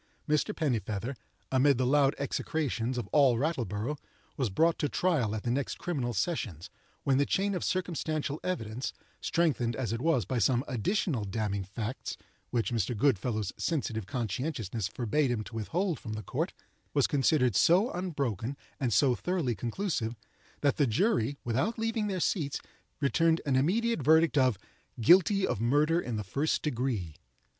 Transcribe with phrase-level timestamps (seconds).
[0.27, 0.51] Mr.
[0.55, 1.15] Pennifeather,
[1.51, 3.99] amid the loud execrations of all Rattleborough,
[4.35, 6.71] was brought to trial at the next criminal sessions,
[7.03, 12.17] when the chain of circumstantial evidence (strengthened as it was by some additional damning facts,
[12.49, 12.97] which Mr.
[12.97, 16.51] Goodfellow's sensitive conscientiousness forbade him to withhold from the court)
[16.95, 20.15] was considered so unbroken and so thoroughly conclusive,
[20.61, 22.59] that the jury, without leaving their seats,
[23.01, 24.57] returned an immediate verdict of
[24.99, 27.17] "Guilty of murder in the first degree."